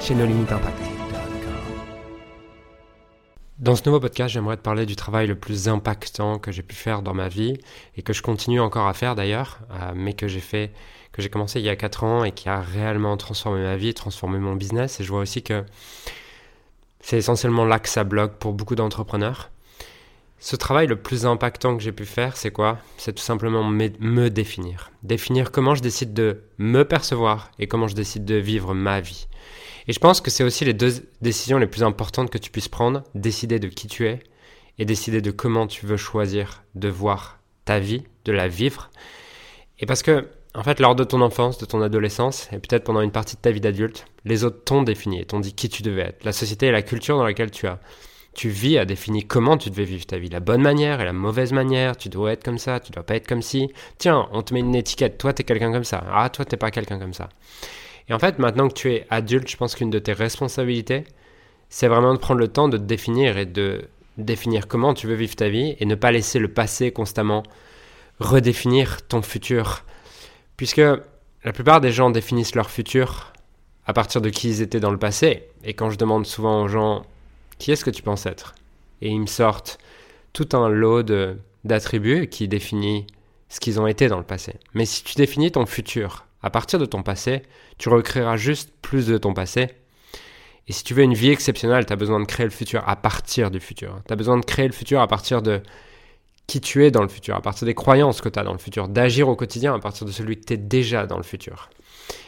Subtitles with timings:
[0.00, 0.78] chez nos limites impact.
[3.58, 6.74] Dans ce nouveau podcast, j'aimerais te parler du travail le plus impactant que j'ai pu
[6.74, 7.58] faire dans ma vie
[7.96, 10.72] et que je continue encore à faire d'ailleurs, euh, mais que j'ai fait,
[11.12, 13.94] que j'ai commencé il y a 4 ans et qui a réellement transformé ma vie,
[13.94, 15.00] transformé mon business.
[15.00, 15.64] Et je vois aussi que
[17.00, 19.50] c'est essentiellement là que ça bloque pour beaucoup d'entrepreneurs.
[20.38, 22.78] Ce travail le plus impactant que j'ai pu faire, c'est quoi?
[22.98, 24.90] C'est tout simplement me définir.
[25.02, 29.28] Définir comment je décide de me percevoir et comment je décide de vivre ma vie.
[29.88, 32.68] Et je pense que c'est aussi les deux décisions les plus importantes que tu puisses
[32.68, 34.20] prendre, décider de qui tu es
[34.78, 38.90] et décider de comment tu veux choisir de voir ta vie, de la vivre.
[39.78, 43.00] Et parce que, en fait, lors de ton enfance, de ton adolescence, et peut-être pendant
[43.00, 46.02] une partie de ta vie d'adulte, les autres t'ont défini, t'ont dit qui tu devais
[46.02, 46.24] être.
[46.24, 47.78] La société et la culture dans laquelle tu as
[48.36, 51.14] tu vis a défini comment tu devais vivre ta vie, la bonne manière et la
[51.14, 53.72] mauvaise manière, tu dois être comme ça, tu dois pas être comme si.
[53.96, 56.70] Tiens, on te met une étiquette, toi t'es quelqu'un comme ça, ah toi t'es pas
[56.70, 57.30] quelqu'un comme ça.
[58.08, 61.04] Et en fait, maintenant que tu es adulte, je pense qu'une de tes responsabilités,
[61.68, 65.14] c'est vraiment de prendre le temps de te définir et de définir comment tu veux
[65.14, 67.42] vivre ta vie et ne pas laisser le passé constamment
[68.20, 69.84] redéfinir ton futur.
[70.56, 73.32] Puisque la plupart des gens définissent leur futur
[73.86, 75.48] à partir de qui ils étaient dans le passé.
[75.64, 77.04] Et quand je demande souvent aux gens
[77.58, 78.54] qui est-ce que tu penses être?
[79.02, 79.78] Et ils me sortent
[80.32, 81.02] tout un lot
[81.64, 83.06] d'attributs qui définit
[83.48, 84.54] ce qu'ils ont été dans le passé.
[84.74, 87.42] Mais si tu définis ton futur à partir de ton passé,
[87.78, 89.68] tu recréeras juste plus de ton passé.
[90.68, 92.96] Et si tu veux une vie exceptionnelle, tu as besoin de créer le futur à
[92.96, 94.00] partir du futur.
[94.06, 95.62] Tu as besoin de créer le futur à partir de
[96.46, 98.58] qui tu es dans le futur, à partir des croyances que tu as dans le
[98.58, 101.70] futur, d'agir au quotidien à partir de celui que tu es déjà dans le futur.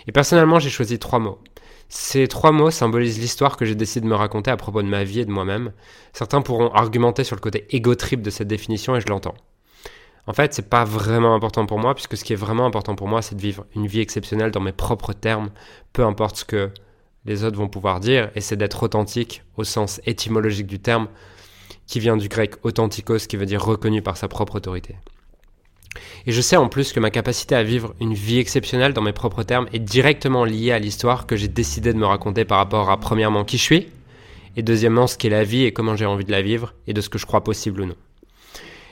[0.07, 1.39] Et personnellement, j'ai choisi trois mots.
[1.89, 5.05] Ces trois mots symbolisent l'histoire que j'ai décidé de me raconter à propos de ma
[5.05, 5.73] vie et de moi-même.
[6.13, 9.35] Certains pourront argumenter sur le côté égo-trip de cette définition et je l'entends.
[10.29, 13.09] En fait, c'est pas vraiment important pour moi, puisque ce qui est vraiment important pour
[13.09, 15.49] moi, c'est de vivre une vie exceptionnelle dans mes propres termes,
[15.95, 16.71] peu importe ce que
[17.25, 21.09] les autres vont pouvoir dire, et c'est d'être authentique au sens étymologique du terme,
[21.87, 24.97] qui vient du grec authentikos, qui veut dire reconnu par sa propre autorité.
[26.27, 29.15] Et je sais en plus que ma capacité à vivre une vie exceptionnelle dans mes
[29.15, 32.91] propres termes est directement liée à l'histoire que j'ai décidé de me raconter par rapport
[32.91, 33.89] à premièrement qui je suis,
[34.57, 37.01] et deuxièmement ce qu'est la vie et comment j'ai envie de la vivre, et de
[37.01, 37.97] ce que je crois possible ou non.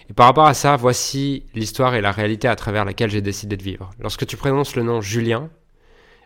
[0.09, 3.57] Et par rapport à ça, voici l'histoire et la réalité à travers laquelle j'ai décidé
[3.57, 3.91] de vivre.
[3.99, 5.51] Lorsque tu prononces le nom Julien,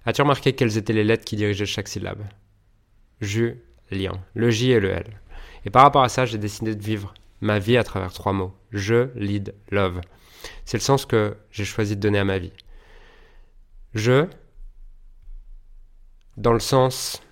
[0.05, 2.23] as-tu remarqué quelles étaient les lettres qui dirigeaient chaque syllabe?
[3.21, 4.21] Julien.
[4.35, 5.21] Le J et le L.
[5.65, 8.55] Et par rapport à ça, j'ai décidé de vivre ma vie à travers trois mots.
[8.71, 10.01] Je, lead, love.
[10.65, 12.53] C'est le sens que j'ai choisi de donner à ma vie.
[13.95, 14.27] Je,
[16.37, 17.23] dans le sens,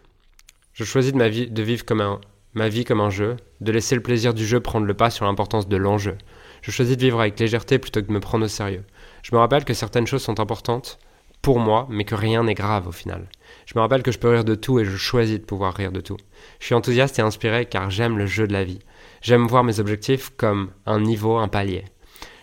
[0.72, 2.20] je choisis de, vivre comme
[2.54, 5.24] ma vie comme un jeu, de laisser le plaisir du jeu prendre le pas sur
[5.24, 6.16] l'importance de l'enjeu.
[6.62, 8.84] Je choisis de vivre avec légèreté plutôt que de me prendre au sérieux.
[9.22, 10.98] Je me rappelle que certaines choses sont importantes
[11.42, 13.28] pour moi, mais que rien n'est grave au final.
[13.66, 15.92] Je me rappelle que je peux rire de tout et je choisis de pouvoir rire
[15.92, 16.16] de tout.
[16.58, 18.80] Je suis enthousiaste et inspiré car j'aime le jeu de la vie.
[19.22, 21.84] J'aime voir mes objectifs comme un niveau, un palier.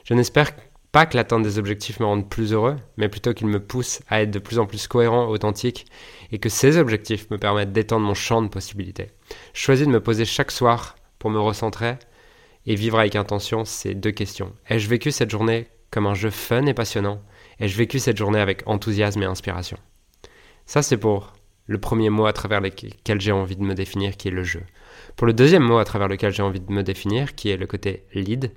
[0.05, 0.51] Je n'espère
[0.91, 4.21] pas que l'atteinte des objectifs me rende plus heureux, mais plutôt qu'il me pousse à
[4.21, 5.87] être de plus en plus cohérent, authentique,
[6.31, 9.11] et que ces objectifs me permettent d'étendre mon champ de possibilités.
[9.53, 11.95] Je choisis de me poser chaque soir pour me recentrer
[12.65, 14.53] et vivre avec intention ces deux questions.
[14.69, 17.21] Ai-je vécu cette journée comme un jeu fun et passionnant?
[17.59, 19.77] Ai-je vécu cette journée avec enthousiasme et inspiration?
[20.65, 21.33] Ça, c'est pour
[21.67, 24.63] le premier mot à travers lequel j'ai envie de me définir, qui est le jeu.
[25.15, 27.67] Pour le deuxième mot à travers lequel j'ai envie de me définir, qui est le
[27.67, 28.51] côté lead,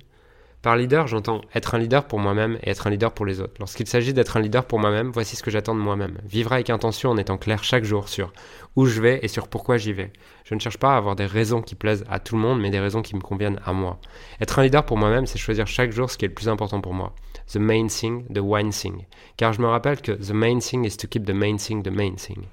[0.60, 3.54] par leader, j'entends être un leader pour moi-même et être un leader pour les autres.
[3.60, 6.18] Lorsqu'il s'agit d'être un leader pour moi-même, voici ce que j'attends de moi-même.
[6.24, 8.32] Vivre avec intention en étant clair chaque jour sur
[8.74, 10.12] où je vais et sur pourquoi j'y vais.
[10.44, 12.70] Je ne cherche pas à avoir des raisons qui plaisent à tout le monde, mais
[12.70, 14.00] des raisons qui me conviennent à moi.
[14.40, 16.80] Être un leader pour moi-même, c'est choisir chaque jour ce qui est le plus important
[16.80, 17.14] pour moi.
[17.52, 19.06] The main thing, the one thing.
[19.36, 21.92] Car je me rappelle que the main thing is to keep the main thing the
[21.92, 22.46] main thing.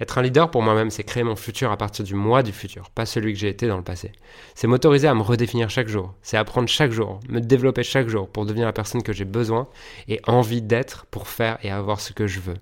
[0.00, 2.90] Être un leader pour moi-même, c'est créer mon futur à partir du moi du futur,
[2.90, 4.12] pas celui que j'ai été dans le passé.
[4.54, 8.28] C'est m'autoriser à me redéfinir chaque jour, c'est apprendre chaque jour, me développer chaque jour
[8.28, 9.68] pour devenir la personne que j'ai besoin
[10.08, 12.56] et envie d'être pour faire et avoir ce que je veux.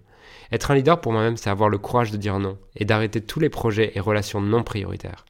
[0.52, 3.40] Être un leader pour moi-même, c'est avoir le courage de dire non et d'arrêter tous
[3.40, 5.24] les projets et relations non prioritaires.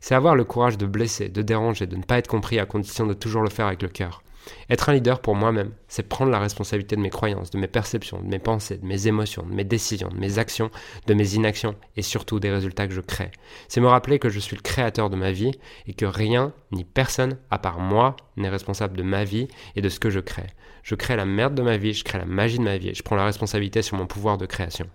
[0.00, 3.06] C'est avoir le courage de blesser, de déranger, de ne pas être compris à condition
[3.06, 4.22] de toujours le faire avec le cœur.
[4.70, 8.20] Être un leader pour moi-même, c'est prendre la responsabilité de mes croyances, de mes perceptions,
[8.22, 10.70] de mes pensées, de mes émotions, de mes décisions, de mes actions,
[11.06, 13.32] de mes inactions et surtout des résultats que je crée.
[13.68, 15.52] C'est me rappeler que je suis le créateur de ma vie
[15.86, 19.88] et que rien ni personne à part moi n'est responsable de ma vie et de
[19.88, 20.46] ce que je crée.
[20.82, 23.02] Je crée la merde de ma vie, je crée la magie de ma vie je
[23.02, 24.86] prends la responsabilité sur mon pouvoir de création.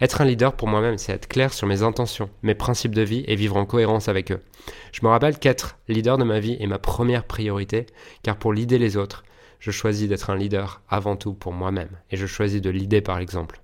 [0.00, 3.24] Être un leader pour moi-même, c'est être clair sur mes intentions, mes principes de vie
[3.26, 4.42] et vivre en cohérence avec eux.
[4.92, 7.86] Je me rappelle qu'être leader de ma vie est ma première priorité,
[8.22, 9.24] car pour l'idée les autres,
[9.64, 13.18] je choisis d'être un leader avant tout pour moi-même, et je choisis de l'idée par
[13.18, 13.58] l'exemple.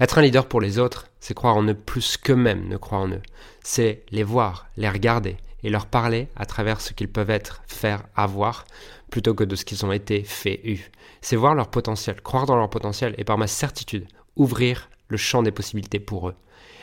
[0.00, 3.08] Être un leader pour les autres, c'est croire en eux plus qu'eux-mêmes ne croient en
[3.08, 3.22] eux.
[3.62, 8.02] C'est les voir, les regarder et leur parler à travers ce qu'ils peuvent être, faire,
[8.16, 8.64] avoir,
[9.10, 10.90] plutôt que de ce qu'ils ont été, fait, eu.
[11.20, 15.42] C'est voir leur potentiel, croire dans leur potentiel et par ma certitude, ouvrir le champ
[15.42, 16.34] des possibilités pour eux.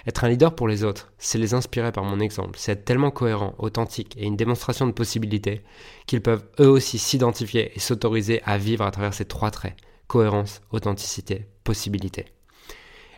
[0.08, 3.12] Être un leader pour les autres, c'est les inspirer par mon exemple, c'est être tellement
[3.12, 5.62] cohérent, authentique et une démonstration de possibilités
[6.08, 9.76] qu'ils peuvent eux aussi s'identifier et s'autoriser à vivre à travers ces trois traits,
[10.08, 12.26] cohérence, authenticité, possibilité.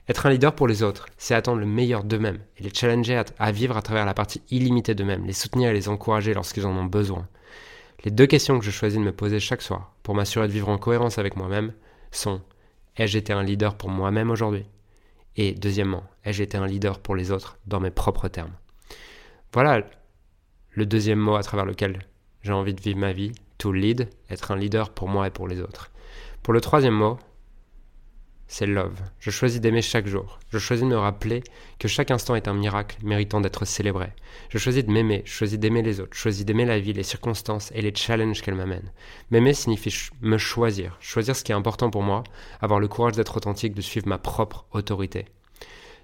[0.09, 3.51] Être un leader pour les autres, c'est attendre le meilleur d'eux-mêmes et les challenger à,
[3.53, 6.83] vivre à travers la partie illimitée d'eux-mêmes, les soutenir et les encourager lorsqu'ils en ont
[6.83, 7.29] besoin.
[8.03, 10.67] Les deux questions que je choisis de me poser chaque soir pour m'assurer de vivre
[10.67, 11.71] en cohérence avec moi-même
[12.11, 12.41] sont
[12.97, 14.65] Ai-je été un leader pour moi-même aujourd'hui?
[15.35, 18.53] Et deuxièmement, ai-je été un leader pour les autres dans mes propres termes?
[19.51, 19.83] Voilà
[20.71, 21.99] le deuxième mot à travers lequel
[22.41, 25.47] j'ai envie de vivre ma vie, to lead, être un leader pour moi et pour
[25.47, 25.91] les autres.
[26.41, 27.17] Pour le troisième mot,
[28.53, 29.01] c'est love.
[29.19, 30.37] Je choisis d'aimer chaque jour.
[30.51, 31.43] Je choisis de me rappeler
[31.79, 34.09] que chaque instant est un miracle méritant d'être célébré.
[34.49, 37.01] Je choisis de m'aimer, je choisis d'aimer les autres, je choisis d'aimer la vie, les
[37.01, 38.91] circonstances et les challenges qu'elle m'amène.
[39.31, 42.23] M'aimer signifie me choisir, choisir ce qui est important pour moi,
[42.61, 45.25] avoir le courage d'être authentique, de suivre ma propre autorité.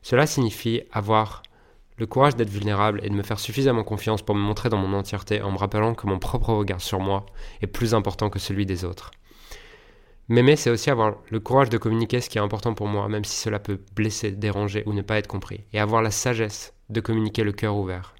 [0.01, 1.43] Cela signifie avoir
[1.97, 4.97] le courage d'être vulnérable et de me faire suffisamment confiance pour me montrer dans mon
[4.97, 7.27] entièreté en me rappelant que mon propre regard sur moi
[7.61, 9.11] est plus important que celui des autres.
[10.31, 13.25] M'aimer, c'est aussi avoir le courage de communiquer ce qui est important pour moi, même
[13.25, 17.01] si cela peut blesser, déranger ou ne pas être compris, et avoir la sagesse de
[17.01, 18.13] communiquer le cœur ouvert.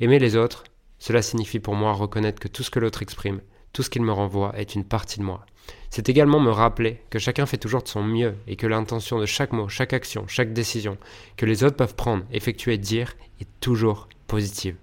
[0.00, 0.64] Aimer les autres,
[0.98, 3.42] cela signifie pour moi reconnaître que tout ce que l'autre exprime,
[3.74, 5.44] tout ce qu'il me renvoie est une partie de moi.
[5.90, 9.26] C'est également me rappeler que chacun fait toujours de son mieux et que l'intention de
[9.26, 10.96] chaque mot, chaque action, chaque décision
[11.36, 14.76] que les autres peuvent prendre, effectuer, dire est toujours positive,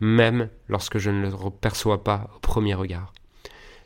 [0.00, 3.12] même lorsque je ne le perçois pas au premier regard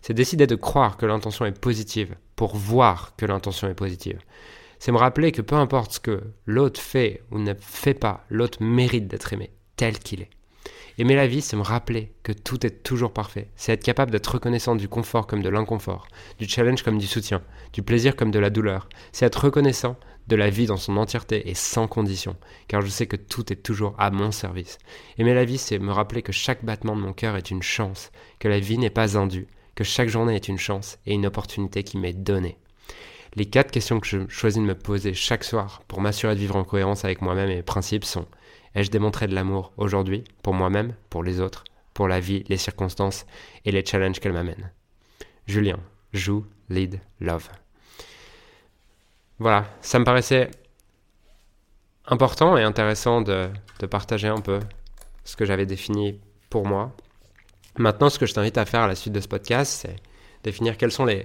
[0.03, 4.19] c'est décider de croire que l'intention est positive pour voir que l'intention est positive.
[4.79, 8.63] C'est me rappeler que peu importe ce que l'autre fait ou ne fait pas, l'autre
[8.63, 10.31] mérite d'être aimé tel qu'il est.
[10.99, 13.49] Aimer la vie, c'est me rappeler que tout est toujours parfait.
[13.57, 16.07] C'est être capable d'être reconnaissant du confort comme de l'inconfort,
[16.39, 18.89] du challenge comme du soutien, du plaisir comme de la douleur.
[19.13, 19.97] C'est être reconnaissant
[20.29, 22.37] de la vie dans son entièreté et sans condition,
[22.69, 24.79] car je sais que tout est toujours à mon service.
[25.17, 28.11] Aimer la vie, c'est me rappeler que chaque battement de mon cœur est une chance,
[28.39, 31.83] que la vie n'est pas indue, que chaque journée est une chance et une opportunité
[31.83, 32.59] qui m'est donnée.
[33.35, 36.57] Les quatre questions que je choisis de me poser chaque soir pour m'assurer de vivre
[36.57, 38.27] en cohérence avec moi-même et mes principes sont
[38.75, 43.27] Ai-je démontré de l'amour aujourd'hui pour moi-même, pour les autres, pour la vie, les circonstances
[43.65, 44.71] et les challenges qu'elle m'amène?
[45.47, 45.79] Julien,
[46.13, 47.49] joue, lead, love.
[49.39, 50.51] Voilà, ça me paraissait
[52.07, 54.61] important et intéressant de, de partager un peu
[55.25, 56.19] ce que j'avais défini
[56.49, 56.95] pour moi
[57.79, 59.97] Maintenant, ce que je t'invite à faire à la suite de ce podcast, c'est
[60.45, 61.25] définir quels sont les,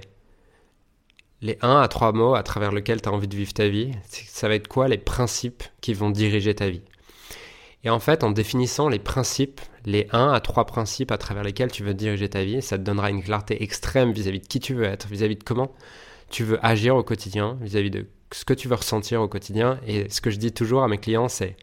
[1.42, 3.92] les 1 à 3 mots à travers lesquels tu as envie de vivre ta vie.
[4.08, 6.82] Ça va être quoi les principes qui vont diriger ta vie?
[7.84, 11.72] Et en fait, en définissant les principes, les 1 à 3 principes à travers lesquels
[11.72, 14.74] tu veux diriger ta vie, ça te donnera une clarté extrême vis-à-vis de qui tu
[14.74, 15.72] veux être, vis-à-vis de comment
[16.30, 19.80] tu veux agir au quotidien, vis-à-vis de ce que tu veux ressentir au quotidien.
[19.86, 21.56] Et ce que je dis toujours à mes clients, c'est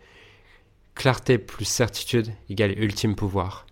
[0.94, 3.66] clarté plus certitude égale ultime pouvoir.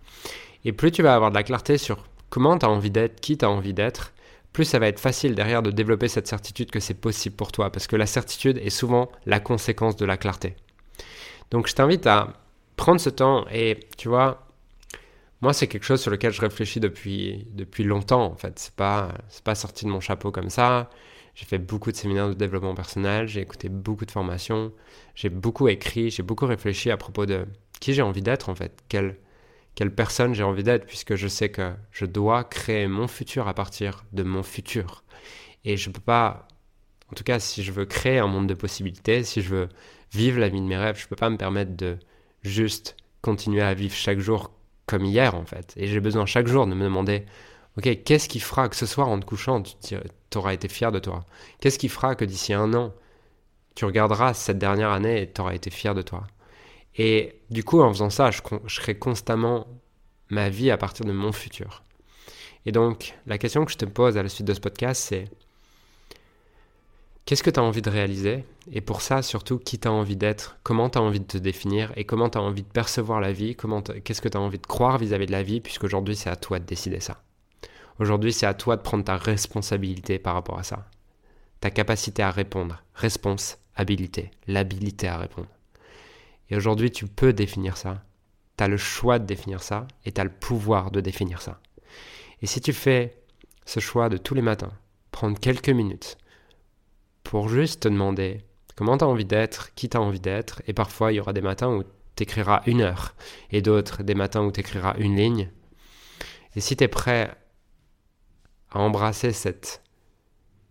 [0.65, 3.37] Et plus tu vas avoir de la clarté sur comment tu as envie d'être, qui
[3.37, 4.13] tu as envie d'être,
[4.53, 7.71] plus ça va être facile derrière de développer cette certitude que c'est possible pour toi,
[7.71, 10.55] parce que la certitude est souvent la conséquence de la clarté.
[11.51, 12.33] Donc je t'invite à
[12.75, 14.47] prendre ce temps et tu vois,
[15.41, 18.57] moi c'est quelque chose sur lequel je réfléchis depuis, depuis longtemps en fait.
[18.59, 19.09] C'est pas,
[19.43, 20.89] pas sorti de mon chapeau comme ça.
[21.35, 24.71] J'ai fait beaucoup de séminaires de développement personnel, j'ai écouté beaucoup de formations,
[25.15, 27.47] j'ai beaucoup écrit, j'ai beaucoup réfléchi à propos de
[27.79, 29.17] qui j'ai envie d'être en fait, quel,
[29.75, 33.53] quelle personne j'ai envie d'être, puisque je sais que je dois créer mon futur à
[33.53, 35.03] partir de mon futur.
[35.65, 36.47] Et je ne peux pas,
[37.11, 39.69] en tout cas, si je veux créer un monde de possibilités, si je veux
[40.11, 41.97] vivre la vie de mes rêves, je ne peux pas me permettre de
[42.43, 44.51] juste continuer à vivre chaque jour
[44.85, 45.73] comme hier, en fait.
[45.77, 47.25] Et j'ai besoin chaque jour de me demander,
[47.77, 49.97] ok, qu'est-ce qui fera que ce soir, en te couchant, tu
[50.35, 51.25] auras été fier de toi?
[51.59, 52.93] Qu'est-ce qui fera que d'ici un an,
[53.75, 56.27] tu regarderas cette dernière année et tu auras été fier de toi?
[56.95, 59.67] Et du coup, en faisant ça, je, je crée constamment
[60.29, 61.83] ma vie à partir de mon futur.
[62.65, 65.25] Et donc, la question que je te pose à la suite de ce podcast, c'est
[67.25, 68.45] qu'est-ce que tu as envie de réaliser?
[68.71, 70.57] Et pour ça, surtout, qui tu as envie d'être?
[70.63, 71.91] Comment tu as envie de te définir?
[71.97, 73.57] Et comment tu as envie de percevoir la vie?
[74.03, 75.59] Qu'est-ce que tu as envie de croire vis-à-vis de la vie?
[75.59, 77.21] Puisqu'aujourd'hui, c'est à toi de décider ça.
[77.99, 80.85] Aujourd'hui, c'est à toi de prendre ta responsabilité par rapport à ça.
[81.59, 82.81] Ta capacité à répondre.
[82.95, 84.31] Réponse, habilité.
[84.47, 85.47] L'habilité à répondre.
[86.49, 88.03] Et aujourd'hui, tu peux définir ça.
[88.57, 91.59] Tu as le choix de définir ça et tu as le pouvoir de définir ça.
[92.41, 93.17] Et si tu fais
[93.65, 94.73] ce choix de tous les matins,
[95.11, 96.17] prendre quelques minutes
[97.23, 98.43] pour juste te demander
[98.75, 101.33] comment tu as envie d'être, qui tu as envie d'être, et parfois il y aura
[101.33, 101.83] des matins où
[102.15, 103.15] tu écriras une heure,
[103.51, 105.49] et d'autres des matins où tu écriras une ligne.
[106.55, 107.33] Et si tu es prêt
[108.71, 109.81] à embrasser cette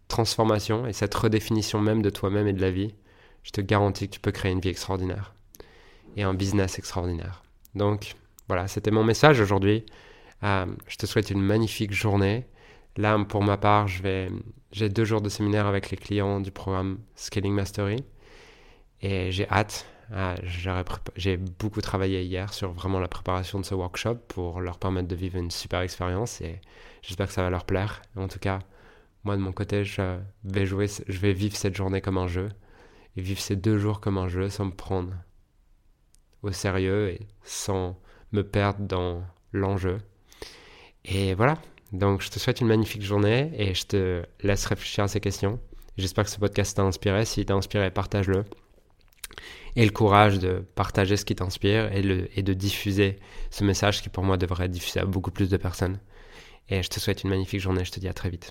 [0.09, 2.95] transformation et cette redéfinition même de toi-même et de la vie,
[3.43, 5.35] je te garantis que tu peux créer une vie extraordinaire
[6.17, 7.43] et un business extraordinaire.
[7.75, 8.15] Donc
[8.49, 9.85] voilà, c'était mon message aujourd'hui.
[10.43, 12.47] Euh, je te souhaite une magnifique journée.
[12.97, 17.55] Là, pour ma part, j'ai deux jours de séminaire avec les clients du programme Scaling
[17.55, 18.05] Mastery
[19.01, 19.87] et j'ai hâte.
[20.13, 20.37] Euh,
[21.17, 25.15] j'ai beaucoup travaillé hier sur vraiment la préparation de ce workshop pour leur permettre de
[25.15, 26.61] vivre une super expérience et
[27.01, 28.03] j'espère que ça va leur plaire.
[28.17, 28.59] En tout cas,
[29.25, 32.51] moi de mon côté, je vais jouer, je vais vivre cette journée comme un jeu
[33.17, 35.15] et vivre ces deux jours comme un jeu sans me prendre
[36.43, 37.99] au sérieux et sans
[38.33, 39.23] me perdre dans
[39.53, 39.99] l'enjeu.
[41.05, 41.59] Et voilà,
[41.93, 45.61] donc je te souhaite une magnifique journée et je te laisse réfléchir à ces questions.
[45.99, 47.25] J'espère que ce podcast t'a inspiré.
[47.25, 48.45] S'il t'a inspiré, partage-le.
[49.77, 53.19] Et le courage de partager ce qui t'inspire et, et de diffuser
[53.51, 55.99] ce message qui pour moi devrait être diffusé à beaucoup plus de personnes.
[56.69, 57.85] Et je te souhaite une magnifique journée.
[57.85, 58.51] Je te dis à très vite.